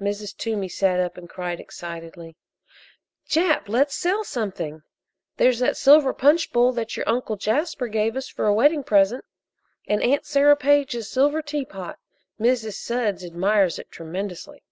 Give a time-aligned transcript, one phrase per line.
[0.00, 0.36] Mrs.
[0.36, 2.36] Toomey sat up and cried excitedly:
[3.28, 4.84] "Jap, let's sell something!
[5.36, 9.24] There's that silver punch bowl that your Uncle Jasper gave us for a wedding present,
[9.88, 11.98] and Aunt Sarah Page's silver teapot
[12.38, 12.74] Mrs.
[12.74, 14.62] Sudds admires it tremendously."